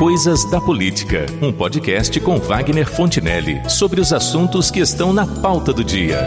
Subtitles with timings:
[0.00, 5.74] Coisas da Política, um podcast com Wagner Fontinelli sobre os assuntos que estão na pauta
[5.74, 6.26] do dia.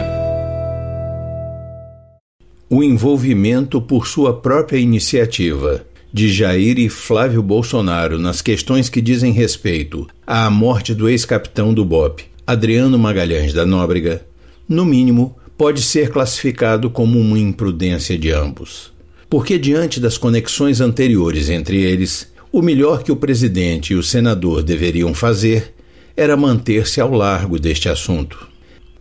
[2.70, 9.32] O envolvimento por sua própria iniciativa de Jair e Flávio Bolsonaro nas questões que dizem
[9.32, 14.24] respeito à morte do ex-capitão do BOP, Adriano Magalhães da Nóbrega,
[14.68, 18.92] no mínimo, pode ser classificado como uma imprudência de ambos.
[19.28, 24.62] Porque, diante das conexões anteriores entre eles, o melhor que o presidente e o senador
[24.62, 25.74] deveriam fazer
[26.16, 28.46] era manter-se ao largo deste assunto.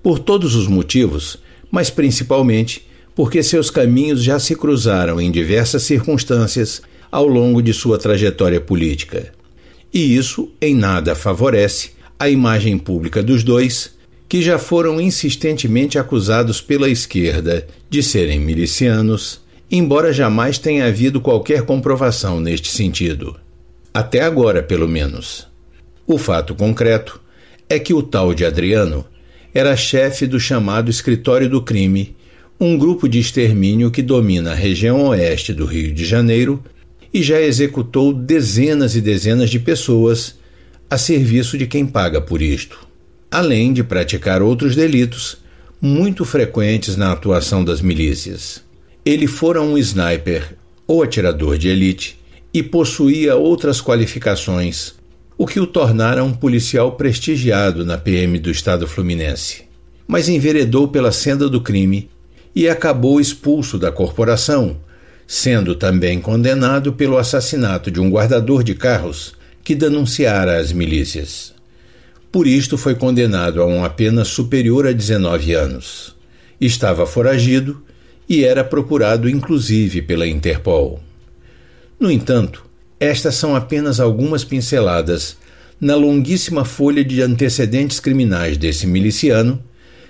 [0.02, 1.38] Por todos os motivos,
[1.70, 8.00] mas principalmente porque seus caminhos já se cruzaram em diversas circunstâncias ao longo de sua
[8.00, 9.32] trajetória política.
[9.94, 13.92] E isso em nada favorece a imagem pública dos dois,
[14.28, 21.64] que já foram insistentemente acusados pela esquerda de serem milicianos, embora jamais tenha havido qualquer
[21.64, 23.40] comprovação neste sentido.
[23.94, 25.48] Até agora, pelo menos.
[26.06, 27.22] O fato concreto
[27.70, 29.06] é que o tal de Adriano
[29.54, 32.16] era chefe do chamado Escritório do Crime,
[32.60, 36.64] um grupo de extermínio que domina a região oeste do Rio de Janeiro
[37.14, 40.36] e já executou dezenas e dezenas de pessoas
[40.90, 42.88] a serviço de quem paga por isto,
[43.30, 45.38] além de praticar outros delitos
[45.80, 48.64] muito frequentes na atuação das milícias.
[49.06, 50.56] Ele fora um sniper
[50.88, 52.20] ou atirador de elite
[52.54, 54.94] e possuía outras qualificações,
[55.38, 59.64] o que o tornara um policial prestigiado na PM do estado fluminense.
[60.08, 62.10] Mas enveredou pela senda do crime
[62.56, 64.78] e acabou expulso da corporação
[65.28, 71.54] sendo também condenado pelo assassinato de um guardador de carros que denunciara as milícias.
[72.32, 76.16] Por isto foi condenado a uma pena superior a 19 anos.
[76.60, 77.82] Estava foragido
[78.28, 81.02] e era procurado inclusive pela Interpol.
[82.00, 82.66] No entanto,
[83.00, 85.38] estas são apenas algumas pinceladas
[85.80, 89.62] na longuíssima folha de antecedentes criminais desse miliciano,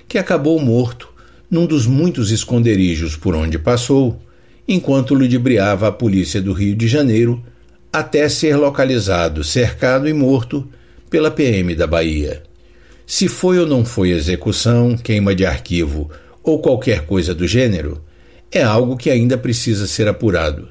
[0.08, 1.10] que acabou morto
[1.50, 4.20] num dos muitos esconderijos por onde passou
[4.68, 7.44] enquanto ludibriava a polícia do Rio de Janeiro
[7.92, 10.68] até ser localizado, cercado e morto
[11.10, 12.44] pela PM da Bahia.
[13.06, 16.10] Se foi ou não foi execução, queima de arquivo
[16.44, 18.04] ou qualquer coisa do gênero,
[18.52, 20.68] é algo que ainda precisa ser apurado.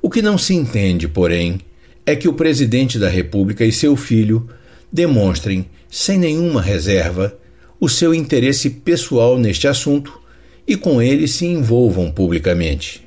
[0.00, 1.60] O que não se entende, porém,
[2.04, 4.48] é que o presidente da República e seu filho
[4.92, 7.38] demonstrem, sem nenhuma reserva,
[7.78, 10.20] o seu interesse pessoal neste assunto
[10.66, 13.06] e com ele se envolvam publicamente.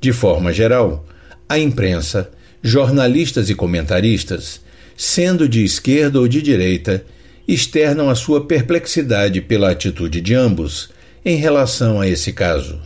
[0.00, 1.06] De forma geral,
[1.48, 2.30] a imprensa,
[2.62, 4.60] jornalistas e comentaristas,
[4.96, 7.04] sendo de esquerda ou de direita,
[7.46, 10.90] externam a sua perplexidade pela atitude de ambos
[11.24, 12.80] em relação a esse caso,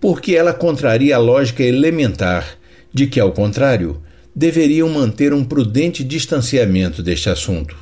[0.00, 2.58] porque ela contraria a lógica elementar
[2.92, 4.02] de que, ao contrário,
[4.34, 7.76] deveriam manter um prudente distanciamento deste assunto.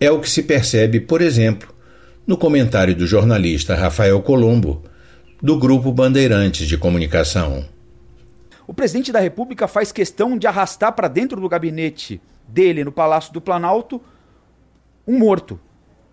[0.00, 1.74] É o que se percebe, por exemplo,
[2.26, 4.82] no comentário do jornalista Rafael Colombo,
[5.40, 7.64] do Grupo Bandeirantes de Comunicação.
[8.66, 13.32] O presidente da República faz questão de arrastar para dentro do gabinete dele, no Palácio
[13.32, 14.00] do Planalto,
[15.06, 15.60] um morto,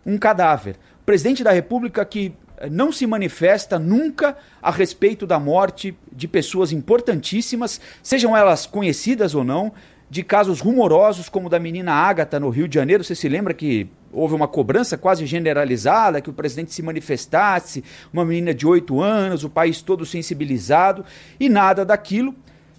[0.06, 0.75] um cadáver.
[1.01, 2.33] O presidente da República que
[2.69, 9.44] não se manifesta nunca a respeito da morte de pessoas importantíssimas, sejam elas conhecidas ou
[9.44, 9.74] não,
[10.09, 13.03] de casos rumorosos como o da menina Ágata no Rio de Janeiro.
[13.03, 18.24] Você se lembra que houve uma cobrança quase generalizada, que o presidente se manifestasse, uma
[18.24, 21.03] menina de oito anos, o país todo sensibilizado,
[21.40, 22.35] e nada daquilo.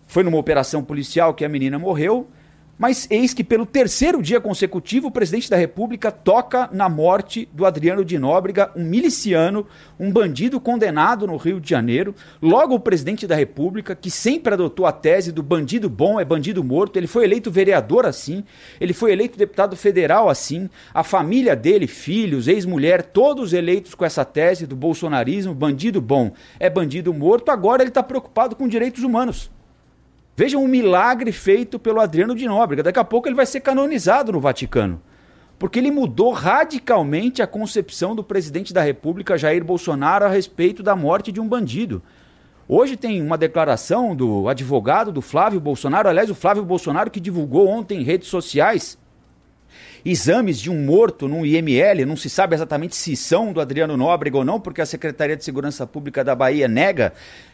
[0.07, 2.29] Foi numa operação policial que a menina morreu,
[2.79, 7.65] mas eis que pelo terceiro dia consecutivo o presidente da República toca na morte do
[7.65, 9.67] Adriano de Nóbrega, um miliciano,
[9.99, 12.15] um bandido condenado no Rio de Janeiro.
[12.43, 16.65] Logo o presidente da República, que sempre adotou a tese do bandido bom é bandido
[16.65, 18.45] morto, ele foi eleito vereador assim,
[18.81, 24.25] ele foi eleito deputado federal assim, a família dele, filhos, ex-mulher, todos eleitos com essa
[24.25, 27.51] tese do bolsonarismo, bandido bom é bandido morto.
[27.51, 29.51] Agora ele está preocupado com direitos humanos.
[30.37, 32.83] Vejam um milagre feito pelo Adriano de Nóbrega.
[32.83, 35.01] Daqui a pouco ele vai ser canonizado no Vaticano.
[35.59, 40.97] Porque ele mudou radicalmente a concepção do presidente da República, Jair Bolsonaro, a respeito da
[40.97, 42.03] morte de um bandido.
[42.67, 47.69] Hoje tem uma declaração do advogado do Flávio Bolsonaro, aliás, o Flávio Bolsonaro que divulgou
[47.69, 48.99] ontem em redes sociais
[50.05, 54.37] exames de um morto num IML, não se sabe exatamente se são do Adriano Nóbrega
[54.37, 57.13] ou não, porque a Secretaria de Segurança Pública da Bahia nega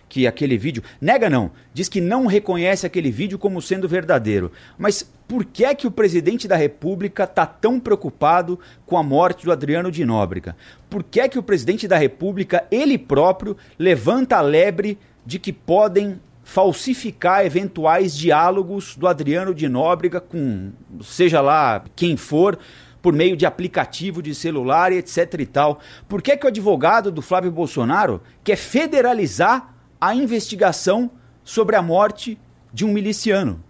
[0.08, 0.82] que aquele vídeo.
[1.00, 4.50] Nega não, diz que não reconhece aquele vídeo como sendo verdadeiro.
[4.76, 9.44] Mas por que é que o presidente da República está tão preocupado com a morte
[9.44, 10.56] do Adriano de Nóbrega?
[10.90, 15.52] Por que é que o presidente da República, ele próprio, levanta a lebre de que
[15.52, 16.20] podem
[16.50, 22.58] falsificar eventuais diálogos do Adriano de Nóbrega com seja lá quem for,
[23.00, 25.78] por meio de aplicativo de celular etc e tal.
[26.08, 31.08] Por que, que o advogado do Flávio Bolsonaro quer federalizar a investigação
[31.44, 32.36] sobre a morte
[32.74, 33.62] de um miliciano?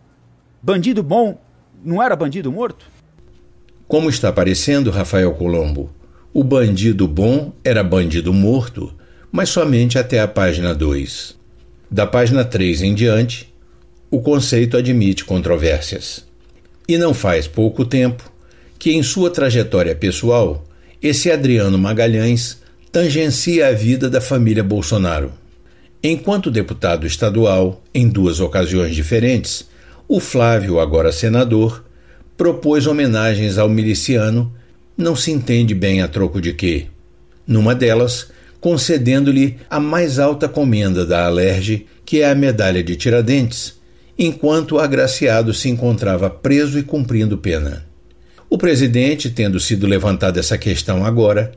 [0.62, 1.38] Bandido bom
[1.84, 2.86] não era bandido morto?
[3.86, 5.90] Como está aparecendo, Rafael Colombo,
[6.32, 8.94] o bandido bom era bandido morto,
[9.30, 11.39] mas somente até a página 2.
[11.90, 13.52] Da página 3 em diante,
[14.08, 16.24] o conceito admite controvérsias.
[16.86, 18.30] E não faz pouco tempo
[18.78, 20.64] que, em sua trajetória pessoal,
[21.02, 22.58] esse Adriano Magalhães
[22.92, 25.32] tangencia a vida da família Bolsonaro.
[26.00, 29.66] Enquanto deputado estadual, em duas ocasiões diferentes,
[30.06, 31.84] o Flávio, agora senador,
[32.36, 34.52] propôs homenagens ao miliciano,
[34.96, 36.86] não se entende bem a troco de quê.
[37.46, 38.28] Numa delas,
[38.60, 43.80] concedendo-lhe a mais alta comenda da Alerge, que é a medalha de Tiradentes,
[44.18, 47.86] enquanto o agraciado se encontrava preso e cumprindo pena.
[48.50, 51.52] O presidente, tendo sido levantada essa questão agora,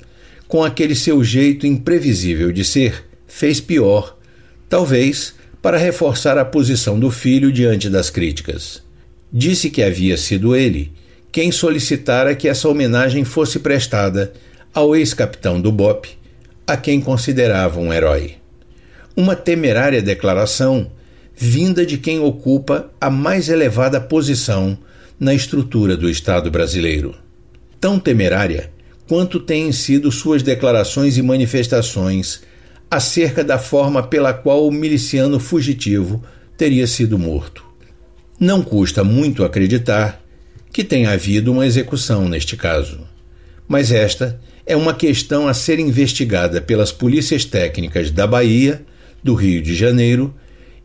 [0.47, 4.17] com aquele seu jeito imprevisível de ser, fez pior,
[4.69, 8.83] talvez para reforçar a posição do filho diante das críticas.
[9.31, 10.91] Disse que havia sido ele
[11.31, 14.31] quem solicitara que essa homenagem fosse prestada
[14.71, 16.09] ao ex-capitão do BOP,
[16.65, 18.35] a quem considerava um herói.
[19.15, 20.91] Uma temerária declaração
[21.35, 24.77] vinda de quem ocupa a mais elevada posição
[25.19, 27.15] na estrutura do Estado brasileiro.
[27.79, 28.71] Tão temerária
[29.07, 32.41] quanto têm sido suas declarações e manifestações
[32.89, 36.23] acerca da forma pela qual o miliciano fugitivo
[36.55, 37.65] teria sido morto.
[38.39, 40.21] Não custa muito acreditar
[40.71, 43.01] que tenha havido uma execução neste caso,
[43.67, 48.85] mas esta é uma questão a ser investigada pelas polícias técnicas da Bahia,
[49.23, 50.33] do Rio de Janeiro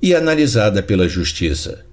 [0.03, 1.85] e analisada pela Justiça.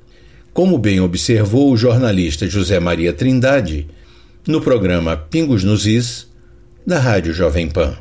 [0.54, 3.88] Como bem observou o jornalista José Maria Trindade
[4.48, 6.28] no programa Pingos nos Is,
[6.86, 7.98] da Rádio Jovem Pan.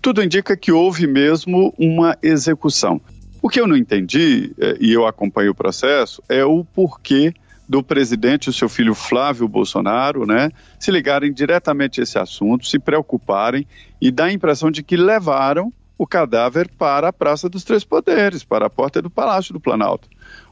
[0.00, 3.00] Tudo indica que houve mesmo uma execução.
[3.42, 7.34] O que eu não entendi, eh, e eu acompanhei o processo, é o porquê
[7.68, 10.50] do presidente e o seu filho Flávio Bolsonaro, né,
[10.80, 13.66] se ligarem diretamente a esse assunto, se preocuparem
[14.00, 18.44] e dá a impressão de que levaram o cadáver para a Praça dos Três Poderes,
[18.44, 20.08] para a porta do Palácio do Planalto.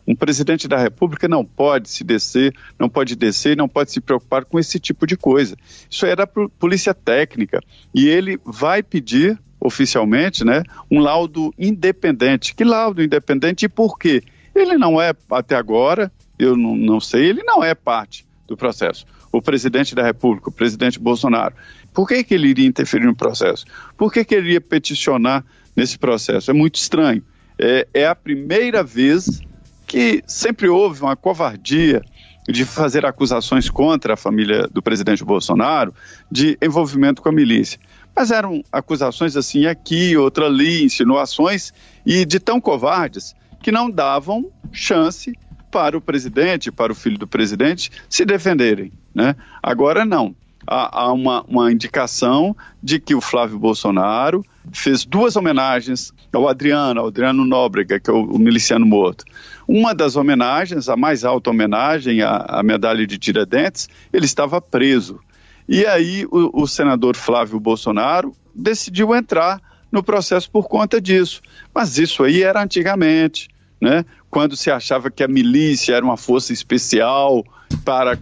[0.06, 4.44] Um presidente da República não pode se descer, não pode descer não pode se preocupar
[4.44, 5.56] com esse tipo de coisa.
[5.88, 6.14] Isso é
[6.58, 7.60] polícia técnica
[7.94, 12.54] e ele vai pedir oficialmente, né, um laudo independente.
[12.54, 14.22] Que laudo independente e por quê?
[14.54, 19.06] Ele não é até agora eu não, não sei, ele não é parte do processo.
[19.32, 21.54] O presidente da República, o presidente Bolsonaro,
[21.92, 23.64] por que, que ele iria interferir no processo?
[23.96, 25.44] Por que, que ele iria peticionar
[25.74, 26.50] nesse processo?
[26.50, 27.22] É muito estranho.
[27.58, 29.40] É, é a primeira vez
[29.86, 32.02] que sempre houve uma covardia
[32.48, 35.94] de fazer acusações contra a família do presidente Bolsonaro
[36.30, 37.78] de envolvimento com a milícia.
[38.14, 41.72] Mas eram acusações assim aqui, outra ali, insinuações,
[42.04, 45.32] e de tão covardes que não davam chance
[45.70, 48.92] para o presidente, para o filho do presidente, se defenderem.
[49.14, 49.34] Né?
[49.62, 50.34] Agora não.
[50.66, 57.00] Há, há uma, uma indicação de que o Flávio Bolsonaro fez duas homenagens ao Adriano,
[57.00, 59.24] ao Adriano Nóbrega, que é o, o miliciano morto.
[59.68, 65.20] Uma das homenagens, a mais alta homenagem, a, a medalha de Tiradentes, ele estava preso.
[65.68, 71.40] E aí o, o senador Flávio Bolsonaro decidiu entrar no processo por conta disso.
[71.74, 73.48] Mas isso aí era antigamente
[73.80, 74.04] né?
[74.30, 77.44] quando se achava que a milícia era uma força especial
[77.84, 78.18] para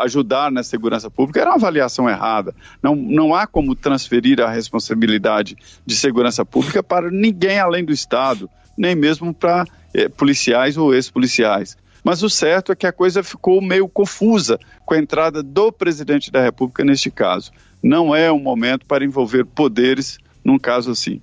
[0.00, 2.54] ajudar na segurança pública, era uma avaliação errada.
[2.82, 8.48] Não, não há como transferir a responsabilidade de segurança pública para ninguém além do Estado,
[8.76, 11.76] nem mesmo para eh, policiais ou ex-policiais.
[12.02, 16.30] Mas o certo é que a coisa ficou meio confusa com a entrada do presidente
[16.30, 17.52] da República neste caso.
[17.82, 21.20] Não é um momento para envolver poderes num caso assim.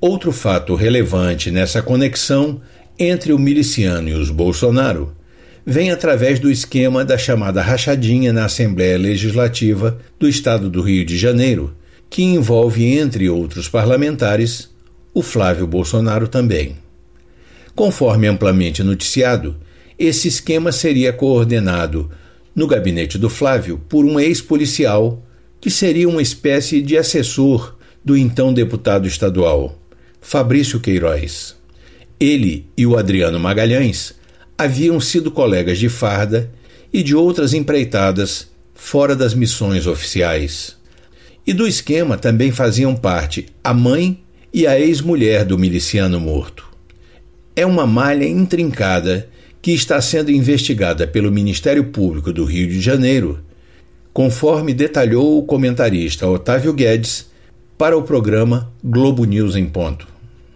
[0.00, 2.62] Outro fato relevante nessa conexão
[2.98, 5.14] entre o miliciano e os Bolsonaro
[5.64, 11.18] vem através do esquema da chamada rachadinha na Assembleia Legislativa do Estado do Rio de
[11.18, 11.74] Janeiro,
[12.08, 14.70] que envolve, entre outros parlamentares,
[15.12, 16.76] o Flávio Bolsonaro também.
[17.74, 19.56] Conforme amplamente noticiado,
[19.98, 22.10] esse esquema seria coordenado
[22.54, 25.22] no gabinete do Flávio por um ex-policial
[25.60, 29.79] que seria uma espécie de assessor do então deputado estadual.
[30.20, 31.56] Fabrício Queiroz.
[32.18, 34.14] Ele e o Adriano Magalhães
[34.56, 36.50] haviam sido colegas de farda
[36.92, 40.76] e de outras empreitadas fora das missões oficiais.
[41.46, 44.22] E do esquema também faziam parte a mãe
[44.52, 46.68] e a ex-mulher do miliciano morto.
[47.56, 49.28] é uma malha intrincada
[49.60, 53.40] que está sendo investigada pelo Ministério Público do Rio de Janeiro,
[54.12, 57.29] conforme detalhou o comentarista Otávio Guedes
[57.80, 60.06] para o programa Globo News em Ponto.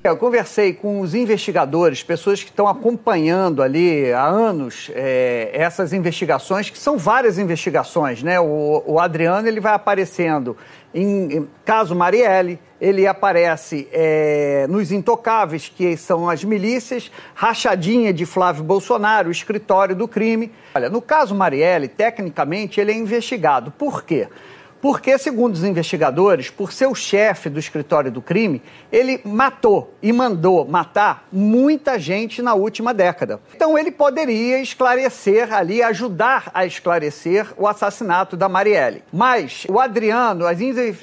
[0.04, 6.68] Eu conversei com os investigadores, pessoas que estão acompanhando ali há anos é, essas investigações,
[6.68, 8.38] que são várias investigações, né?
[8.38, 10.54] O, o Adriano ele vai aparecendo
[10.92, 18.26] em, em caso Marielle, ele aparece é, nos Intocáveis, que são as milícias, rachadinha de
[18.26, 20.52] Flávio Bolsonaro, o escritório do crime.
[20.74, 23.70] Olha, no caso Marielle, tecnicamente ele é investigado.
[23.70, 24.28] Por quê?
[24.84, 28.60] Porque, segundo os investigadores, por ser o chefe do escritório do crime,
[28.92, 33.40] ele matou e mandou matar muita gente na última década.
[33.56, 39.02] Então, ele poderia esclarecer ali, ajudar a esclarecer o assassinato da Marielle.
[39.10, 40.58] Mas o Adriano, as,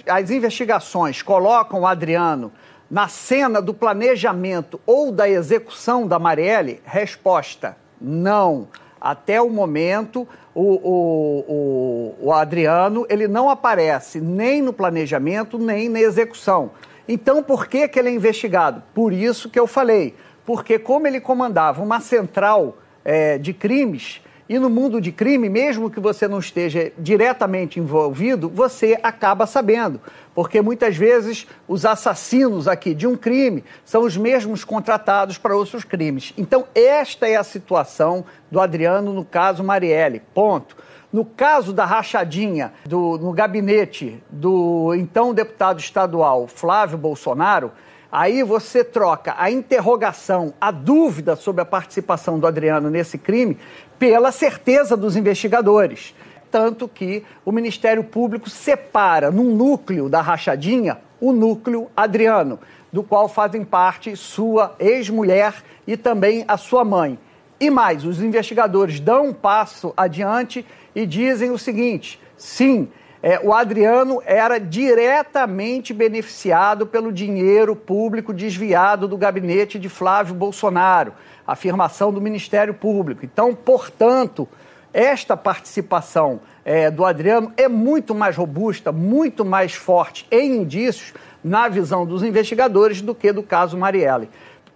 [0.07, 2.51] as investigações colocam o Adriano
[2.88, 6.79] na cena do planejamento ou da execução da Marielle?
[6.85, 8.67] Resposta: não.
[9.01, 15.89] Até o momento, o, o, o, o Adriano ele não aparece nem no planejamento, nem
[15.89, 16.70] na execução.
[17.08, 18.84] Então, por que, que ele é investigado?
[18.93, 20.15] Por isso que eu falei.
[20.46, 25.89] Porque, como ele comandava uma central é, de crimes, e no mundo de crime, mesmo
[25.89, 30.01] que você não esteja diretamente envolvido, você acaba sabendo.
[30.36, 35.86] Porque muitas vezes os assassinos aqui de um crime são os mesmos contratados para outros
[35.86, 36.34] crimes.
[36.38, 40.22] Então, esta é a situação do Adriano no caso Marielle.
[40.34, 40.75] Ponto.
[41.13, 47.72] No caso da rachadinha do, no gabinete do então deputado estadual Flávio Bolsonaro,
[48.11, 53.57] Aí você troca a interrogação, a dúvida sobre a participação do Adriano nesse crime,
[53.97, 56.13] pela certeza dos investigadores.
[56.51, 62.59] Tanto que o Ministério Público separa num núcleo da rachadinha o núcleo Adriano,
[62.91, 65.53] do qual fazem parte sua ex-mulher
[65.87, 67.17] e também a sua mãe.
[67.59, 72.89] E mais, os investigadores dão um passo adiante e dizem o seguinte: sim,
[73.23, 81.13] é, o Adriano era diretamente beneficiado pelo dinheiro público desviado do gabinete de Flávio Bolsonaro,
[81.45, 83.23] afirmação do Ministério Público.
[83.23, 84.49] Então, portanto,
[84.91, 91.13] esta participação é, do Adriano é muito mais robusta, muito mais forte em indícios,
[91.43, 94.29] na visão dos investigadores, do que do caso Marielle.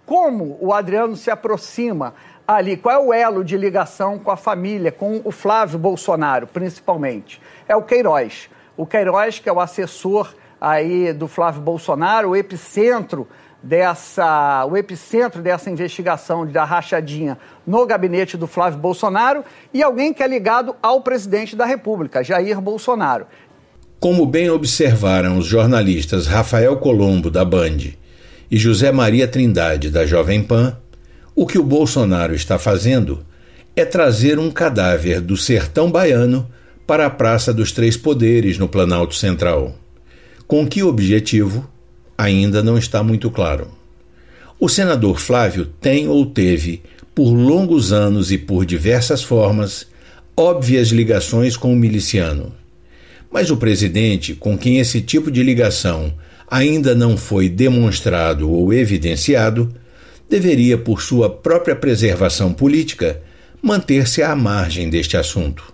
[0.04, 2.14] Como o Adriano se aproxima
[2.46, 7.40] ali, qual é o elo de ligação com a família, com o Flávio Bolsonaro, principalmente?
[7.68, 8.48] É o Queiroz.
[8.76, 13.26] O Queiroz, que é o assessor aí do Flávio Bolsonaro, o epicentro
[13.62, 17.36] dessa, o epicentro dessa investigação da rachadinha
[17.66, 22.60] no gabinete do Flávio Bolsonaro e alguém que é ligado ao presidente da República, Jair
[22.60, 23.26] Bolsonaro.
[23.98, 27.78] Como bem observaram os jornalistas Rafael Colombo, da Band,
[28.50, 30.76] e José Maria Trindade, da Jovem Pan,
[31.36, 33.22] o que o Bolsonaro está fazendo
[33.76, 36.48] é trazer um cadáver do sertão baiano
[36.86, 39.76] para a Praça dos Três Poderes, no Planalto Central.
[40.46, 41.68] Com que objetivo?
[42.16, 43.68] Ainda não está muito claro.
[44.58, 46.82] O senador Flávio tem ou teve,
[47.14, 49.86] por longos anos e por diversas formas,
[50.34, 52.54] óbvias ligações com o miliciano.
[53.30, 56.14] Mas o presidente, com quem esse tipo de ligação
[56.48, 59.70] ainda não foi demonstrado ou evidenciado,
[60.28, 63.20] deveria, por sua própria preservação política,
[63.62, 65.72] manter-se à margem deste assunto.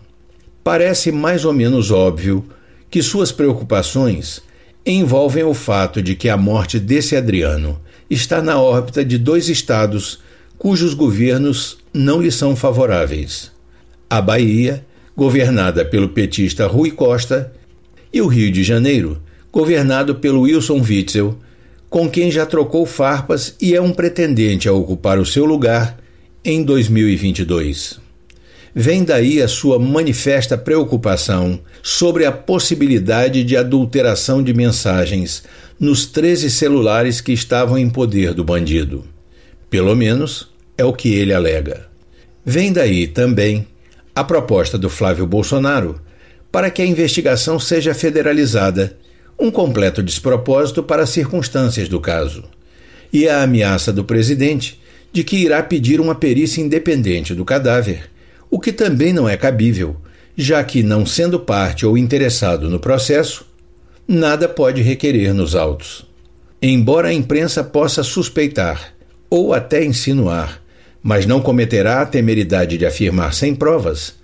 [0.63, 2.45] Parece mais ou menos óbvio
[2.91, 4.43] que suas preocupações
[4.85, 7.81] envolvem o fato de que a morte desse Adriano
[8.11, 10.21] está na órbita de dois estados
[10.59, 13.51] cujos governos não lhe são favoráveis:
[14.09, 14.85] a Bahia,
[15.17, 17.53] governada pelo petista Rui Costa,
[18.13, 21.39] e o Rio de Janeiro, governado pelo Wilson Witzel
[21.93, 25.99] com quem já trocou farpas e é um pretendente a ocupar o seu lugar
[26.43, 28.01] em 2022.
[28.75, 35.43] Vem daí a sua manifesta preocupação sobre a possibilidade de adulteração de mensagens
[35.79, 39.05] nos 13 celulares que estavam em poder do bandido.
[39.69, 41.89] Pelo menos é o que ele alega.
[42.43, 43.67] Vem daí também
[44.15, 46.01] a proposta do Flávio Bolsonaro
[46.51, 48.97] para que a investigação seja federalizada
[49.43, 52.45] um completo despropósito para as circunstâncias do caso.
[53.13, 54.81] E a ameaça do presidente
[55.13, 58.09] de que irá pedir uma perícia independente do cadáver,
[58.49, 59.97] o que também não é cabível,
[60.37, 63.45] já que, não sendo parte ou interessado no processo,
[64.07, 66.07] nada pode requerer nos autos.
[66.63, 68.95] Embora a imprensa possa suspeitar
[69.29, 70.63] ou até insinuar,
[71.03, 74.15] mas não cometerá a temeridade de afirmar sem provas,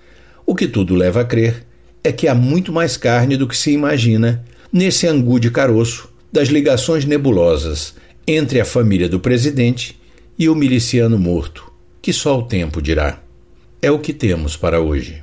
[0.46, 1.66] o que tudo leva a crer
[2.04, 6.48] é que há muito mais carne do que se imagina nesse angu de caroço das
[6.48, 7.94] ligações nebulosas
[8.26, 9.98] entre a família do presidente
[10.38, 11.70] e o miliciano morto,
[12.00, 13.20] que só o tempo dirá.
[13.80, 15.22] É o que temos para hoje.